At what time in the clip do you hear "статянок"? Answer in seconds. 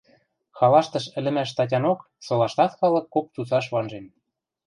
1.53-1.99